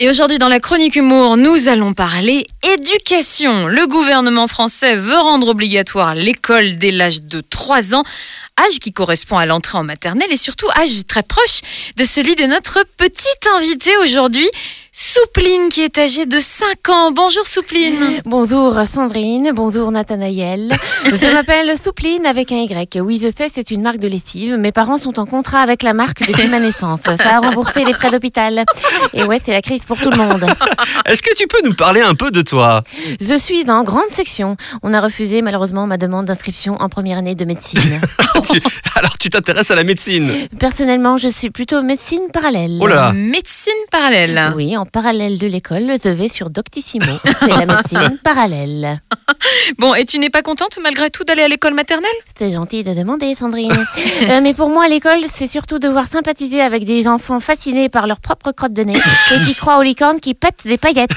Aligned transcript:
Et 0.00 0.10
aujourd'hui, 0.10 0.38
dans 0.38 0.48
la 0.48 0.58
chronique 0.58 0.96
humour, 0.96 1.36
nous 1.36 1.68
allons 1.68 1.94
parler 1.94 2.48
éducation. 2.64 3.68
Le 3.68 3.86
gouvernement 3.86 4.48
français 4.48 4.96
veut 4.96 5.20
rendre 5.20 5.46
obligatoire 5.46 6.16
l'école 6.16 6.78
dès 6.78 6.90
l'âge 6.90 7.22
de 7.22 7.40
3 7.40 7.94
ans, 7.94 8.02
âge 8.58 8.80
qui 8.80 8.92
correspond 8.92 9.38
à 9.38 9.46
l'entrée 9.46 9.78
en 9.78 9.84
maternelle 9.84 10.32
et 10.32 10.36
surtout 10.36 10.66
âge 10.76 11.06
très 11.06 11.22
proche 11.22 11.60
de 11.96 12.02
celui 12.02 12.34
de 12.34 12.42
notre 12.42 12.84
petite 12.96 13.46
invitée 13.56 13.96
aujourd'hui. 13.98 14.50
Soupline 14.96 15.70
qui 15.70 15.80
est 15.80 15.98
âgée 15.98 16.24
de 16.24 16.38
5 16.38 16.88
ans. 16.88 17.10
Bonjour 17.10 17.48
Soupline. 17.48 18.20
Bonjour 18.24 18.78
Sandrine, 18.86 19.50
bonjour 19.52 19.90
Nathanaël. 19.90 20.72
Je 21.04 21.32
m'appelle 21.32 21.76
Soupline 21.76 22.24
avec 22.26 22.52
un 22.52 22.58
Y. 22.58 23.00
Oui, 23.00 23.18
je 23.20 23.28
sais, 23.28 23.50
c'est 23.52 23.72
une 23.72 23.82
marque 23.82 23.98
de 23.98 24.06
lessive. 24.06 24.54
Mes 24.54 24.70
parents 24.70 24.96
sont 24.96 25.18
en 25.18 25.26
contrat 25.26 25.58
avec 25.62 25.82
la 25.82 25.94
marque 25.94 26.24
depuis 26.24 26.46
ma 26.46 26.60
naissance. 26.60 27.00
Ça 27.02 27.36
a 27.36 27.40
remboursé 27.40 27.84
les 27.84 27.92
frais 27.92 28.12
d'hôpital. 28.12 28.64
Et 29.14 29.24
ouais, 29.24 29.40
c'est 29.44 29.50
la 29.50 29.62
crise 29.62 29.84
pour 29.84 29.98
tout 29.98 30.10
le 30.10 30.16
monde. 30.16 30.44
Est-ce 31.06 31.24
que 31.24 31.34
tu 31.34 31.48
peux 31.48 31.60
nous 31.64 31.74
parler 31.74 32.00
un 32.00 32.14
peu 32.14 32.30
de 32.30 32.42
toi? 32.42 32.84
Je 33.20 33.36
suis 33.36 33.68
en 33.68 33.82
grande 33.82 34.10
section. 34.12 34.56
On 34.84 34.94
a 34.94 35.00
refusé 35.00 35.42
malheureusement 35.42 35.88
ma 35.88 35.96
demande 35.96 36.26
d'inscription 36.26 36.76
en 36.80 36.88
première 36.88 37.18
année 37.18 37.34
de 37.34 37.44
médecine. 37.44 38.00
Alors 38.94 39.18
tu 39.18 39.28
t'intéresses 39.28 39.72
à 39.72 39.74
la 39.74 39.82
médecine? 39.82 40.30
Personnellement, 40.60 41.16
je 41.16 41.28
suis 41.28 41.50
plutôt 41.50 41.82
médecine 41.82 42.22
parallèle. 42.32 42.78
Oh 42.80 42.86
là 42.86 43.12
Médecine 43.12 43.72
parallèle. 43.90 44.52
Oui, 44.54 44.76
en 44.76 44.83
parallèle 44.84 45.38
de 45.38 45.46
l'école, 45.46 45.92
je 46.02 46.08
vais 46.08 46.28
sur 46.28 46.50
Doctissimo. 46.50 47.12
C'est 47.40 47.48
la 47.48 47.66
médecine 47.66 48.18
parallèle. 48.22 49.00
Bon, 49.78 49.94
et 49.94 50.04
tu 50.04 50.18
n'es 50.18 50.30
pas 50.30 50.42
contente 50.42 50.78
malgré 50.82 51.10
tout 51.10 51.24
d'aller 51.24 51.42
à 51.42 51.48
l'école 51.48 51.74
maternelle? 51.74 52.10
C'est 52.36 52.50
gentil 52.50 52.84
de 52.84 52.94
demander, 52.94 53.34
Sandrine. 53.34 53.72
Euh, 54.30 54.40
mais 54.42 54.54
pour 54.54 54.70
moi, 54.70 54.88
l'école, 54.88 55.20
c'est 55.32 55.46
surtout 55.48 55.78
devoir 55.78 56.06
sympathiser 56.06 56.60
avec 56.60 56.84
des 56.84 57.08
enfants 57.08 57.40
fascinés 57.40 57.88
par 57.88 58.06
leur 58.06 58.20
propre 58.20 58.52
crotte 58.52 58.72
de 58.72 58.82
nez 58.82 58.94
et 59.34 59.40
qui 59.44 59.54
croient 59.54 59.78
aux 59.78 59.82
licornes 59.82 60.18
qui 60.20 60.34
pètent 60.34 60.62
des 60.64 60.78
paillettes. 60.78 61.10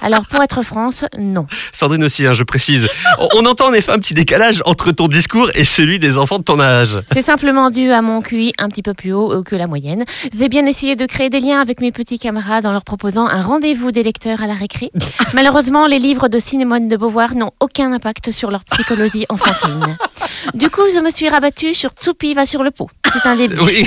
Alors, 0.00 0.26
pour 0.26 0.42
être 0.42 0.62
France, 0.62 1.04
non. 1.18 1.46
Sandrine 1.72 2.04
aussi, 2.04 2.24
hein, 2.26 2.32
je 2.34 2.44
précise. 2.44 2.88
On- 3.34 3.44
entend 3.46 3.66
en 3.68 3.72
effet 3.74 3.92
un 3.92 3.98
petit 3.98 4.14
décalage 4.14 4.62
entre 4.64 4.90
ton 4.92 5.06
discours 5.08 5.50
et 5.54 5.64
celui 5.64 5.98
des 5.98 6.16
enfants 6.18 6.38
de 6.38 6.44
ton 6.44 6.58
âge. 6.60 6.98
C'est 7.12 7.22
simplement 7.22 7.70
dû 7.70 7.90
à 7.92 8.02
mon 8.02 8.22
QI 8.22 8.52
un 8.58 8.68
petit 8.68 8.82
peu 8.82 8.92
plus 8.94 9.12
haut 9.12 9.32
euh, 9.32 9.42
que 9.42 9.54
la 9.56 9.66
moyenne. 9.66 10.04
J'ai 10.36 10.48
bien 10.48 10.66
essayé 10.66 10.96
de 10.96 11.06
créer 11.06 11.30
des 11.30 11.40
liens 11.40 11.60
avec 11.60 11.80
mes 11.80 11.92
petits 11.92 12.18
camarades 12.18 12.66
en 12.66 12.72
leur 12.72 12.84
proposant 12.84 13.26
un 13.26 13.40
rendez-vous 13.42 13.92
des 13.92 14.02
lecteurs 14.02 14.42
à 14.42 14.46
la 14.46 14.54
récré. 14.54 14.90
Malheureusement, 15.34 15.86
les 15.86 15.98
livres 15.98 16.28
de 16.28 16.38
Simone 16.40 16.88
de 16.88 16.96
Beauvoir 16.96 17.34
n'ont 17.34 17.52
aucun 17.66 17.92
impact 17.92 18.30
sur 18.30 18.52
leur 18.52 18.64
psychologie 18.64 19.26
enfantine. 19.28 19.96
Du 20.54 20.70
coup, 20.70 20.82
je 20.94 21.00
me 21.00 21.10
suis 21.10 21.28
rabattue 21.28 21.74
sur 21.74 21.90
Tsoupi 21.90 22.32
va 22.32 22.46
sur 22.46 22.62
le 22.62 22.70
pot. 22.70 22.88
C'est 23.12 23.28
un 23.28 23.34
début. 23.34 23.58
Oui. 23.60 23.84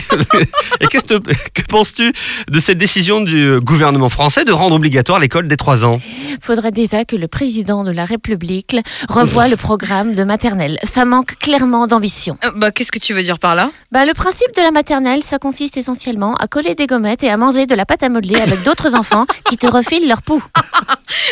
Et 0.82 0.88
qu'est-ce 0.88 1.06
que, 1.06 1.18
que 1.54 1.62
penses-tu 1.70 2.12
de 2.50 2.60
cette 2.60 2.78
décision 2.78 3.22
du 3.22 3.60
gouvernement 3.62 4.10
français 4.10 4.44
de 4.44 4.52
rendre 4.52 4.76
obligatoire 4.76 5.20
l'école 5.20 5.48
dès 5.48 5.56
3 5.56 5.86
ans? 5.86 6.02
Faudrait 6.42 6.72
déjà 6.72 7.06
que 7.06 7.16
le 7.16 7.28
président 7.30 7.84
de 7.86 7.92
la 7.92 8.04
République 8.04 8.76
revoie 9.08 9.48
le 9.48 9.56
programme 9.56 10.14
de 10.14 10.24
maternelle. 10.26 10.78
Ça 10.84 11.06
manque 11.06 11.38
clairement 11.40 11.88
d'ambition. 11.88 12.38
Euh, 12.44 12.52
Bah, 12.56 12.72
qu'est-ce 12.72 12.92
que 12.92 13.00
tu 13.00 13.14
veux 13.14 13.24
dire 13.24 13.40
par 13.40 13.56
là? 13.56 13.72
Bah, 13.94 14.06
le 14.06 14.14
principe 14.14 14.54
de 14.58 14.62
la 14.62 14.72
maternelle, 14.72 15.24
ça 15.24 15.38
consiste 15.38 15.78
essentiellement 15.78 16.36
à 16.36 16.48
coller 16.48 16.76
des 16.76 16.88
gommettes 16.88 17.24
et 17.24 17.30
à 17.30 17.38
manger 17.38 17.66
de 17.66 17.76
la 17.76 17.86
pâte 17.86 18.04
à 18.04 18.10
modeler 18.10 18.42
avec 18.42 18.64
d'autres 18.64 18.94
enfants 18.96 19.26
qui 19.50 19.58
te 19.58 19.68
refilent 19.68 20.08
leur 20.10 20.22
pouls. 20.22 20.44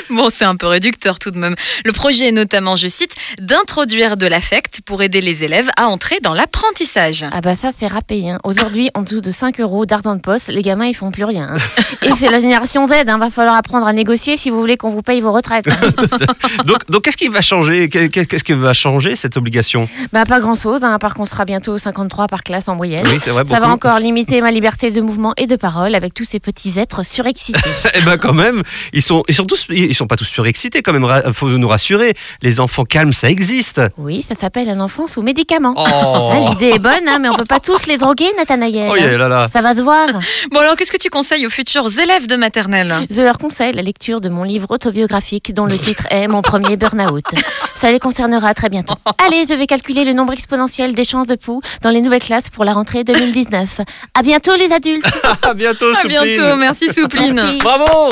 Bon, 0.10 0.30
c'est 0.32 0.46
un 0.46 0.56
peu 0.56 0.66
réducteur 0.68 1.20
tout 1.20 1.30
de 1.30 1.38
même. 1.38 1.56
Le 1.86 1.92
projet 1.92 2.28
est 2.28 2.32
notamment, 2.38 2.76
je 2.76 2.88
cite, 2.88 3.16
d'introduire 3.42 4.16
de 4.16 4.28
l'affect 4.28 4.82
pour 4.86 5.02
aider 5.02 5.22
les 5.22 5.44
élèves 5.44 5.68
à 5.76 5.88
entrer 5.88 6.20
dans 6.22 6.34
l'apprentissage. 6.34 7.26
Ah 7.32 7.42
bah 7.42 7.56
ça 7.56 7.72
c'est 7.78 7.88
râpé. 7.88 8.30
Hein. 8.30 8.40
Aujourd'hui, 8.44 8.90
en 8.94 9.02
dessous 9.02 9.22
de 9.22 9.32
5 9.32 9.60
euros 9.60 9.86
d'argent 9.86 10.16
de 10.16 10.22
poste, 10.22 10.50
les 10.50 10.62
gamins 10.62 10.86
ils 10.86 10.96
font 10.96 11.12
plus 11.12 11.24
rien. 11.24 11.48
hein. 11.52 11.58
Et 12.04 12.12
c'est 12.14 12.30
la 12.30 12.40
génération 12.40 12.88
Z, 12.88 12.94
hein. 13.08 13.18
va 13.18 13.30
falloir 13.30 13.56
apprendre 13.56 13.88
à 13.88 13.94
négocier 13.94 14.38
si 14.38 14.50
vous 14.50 14.60
voulez 14.60 14.78
qu'on 14.78 14.90
vous 14.90 15.02
paye 15.02 15.20
vos 15.22 15.32
retraites. 15.32 15.66
Donc, 16.66 16.90
donc 16.90 17.04
qu'est-ce 17.04 17.18
qui 17.18 17.28
va 17.28 17.42
changer? 17.42 17.90
Qu'est- 17.90 18.10
Qu'est-ce 18.28 18.44
qui 18.44 18.54
va 18.54 18.74
changer 18.74 19.16
cette 19.16 19.38
obligation? 19.38 19.88
Bah 20.14 20.24
pas 20.26 20.40
grand 20.40 20.56
chose, 20.56 20.84
hein, 20.84 20.98
par 21.00 21.14
contre 21.14 21.32
on 21.32 21.34
sera 21.34 21.46
bientôt 21.46 21.78
53 21.78 22.28
par 22.28 22.44
classe 22.44 22.68
en 22.68 22.76
moyenne. 22.76 23.06
Oui, 23.08 23.18
c'est 23.22 23.32
vrai. 23.32 23.44
Ça 23.46 23.60
va 23.60 23.68
encore 23.70 24.00
limiter 24.00 24.42
ma 24.42 24.52
liberté 24.52 24.92
de 24.92 25.02
mouvement 25.02 25.34
et 25.38 25.48
de 25.48 25.56
parole 25.56 25.96
avec 25.96 26.14
tous 26.14 26.24
ces 26.26 26.40
petits 26.40 26.78
êtres 26.80 27.06
surexcités. 27.06 27.60
Eh 27.96 28.02
ben 28.02 28.18
quand 28.18 28.34
même, 28.34 28.62
ils 28.94 29.02
sont, 29.02 29.24
ils 29.28 29.34
sont 29.34 29.46
tous, 29.46 29.66
ils 29.70 29.96
sont 29.96 30.06
pas 30.08 30.16
tous 30.18 30.26
surexcités 30.26 30.82
quand 30.84 30.94
même. 30.94 31.08
Faut 31.34 31.50
nous 31.50 31.68
rassurer. 31.68 32.14
Les 32.42 32.60
enfants 32.60 32.86
calmes, 32.86 33.14
ça 33.14 33.30
existe. 33.30 33.82
Oui, 33.98 34.22
ça 34.22 34.36
s'appelle 34.40 34.70
un 34.70 34.80
enfant 34.80 35.08
sous 35.08 35.22
médicaments. 35.22 35.74
Oh, 35.76 36.32
Hein, 36.34 36.50
L'idée 36.50 36.76
est 36.76 36.80
bonne, 36.80 37.08
hein, 37.08 37.20
mais 37.22 37.30
on 37.30 37.36
peut 37.36 37.46
pas 37.46 37.60
tous 37.60 37.86
les 37.88 37.98
droguer, 37.98 38.28
Nathanaël. 38.38 38.90
oh 38.92 38.96
yeah, 38.96 39.18
là 39.18 39.28
là. 39.28 39.48
Ça 39.52 39.62
va 39.62 39.76
se 39.76 39.82
voir. 39.82 40.08
Bon, 40.52 40.60
alors 40.60 40.76
qu'est-ce 40.76 40.92
que 40.92 40.98
tu 40.98 41.10
conseilles 41.10 41.46
aux 41.46 41.50
futurs 41.50 41.88
élèves 42.00 42.28
de 42.28 42.36
maternelle? 42.36 42.94
Je 43.10 43.22
leur 43.22 43.38
conseille 43.38 43.74
la 43.74 43.82
lecture 43.82 44.22
de 44.22 44.30
mon 44.30 44.44
livre 44.44 44.68
autobiographique 44.72 45.54
dont 45.54 45.66
le 45.66 45.78
titre 45.78 46.04
est 46.10 46.28
Mon 46.28 46.42
premier 46.42 46.76
burn-out. 46.78 47.26
Ça 47.76 47.92
les 47.92 48.00
concernera 48.00 48.54
très 48.54 48.70
bientôt. 48.70 48.96
Allez, 49.28 49.46
je 49.50 49.54
vais 49.54 49.68
calculer 49.68 50.06
le 50.06 50.14
nombre 50.14 50.34
exponentiel 50.34 50.94
des 50.94 51.04
chances 51.06 51.28
de 51.28 51.36
poux 51.36 51.62
dans 51.82 51.90
les 51.90 52.02
nouvelles 52.02 52.24
classes 52.24 52.50
pour 52.50 52.64
la 52.66 52.74
rentrée 52.74 53.04
2019. 53.04 53.82
À 54.14 54.22
bientôt 54.24 54.56
les 54.56 54.72
adultes. 54.72 55.06
À 55.44 55.54
bientôt, 55.54 55.92
À 55.92 55.96
Soupline. 55.96 56.24
bientôt, 56.24 56.56
merci 56.56 56.88
Soupline. 56.94 57.34
Merci. 57.36 57.58
Bravo 57.60 58.10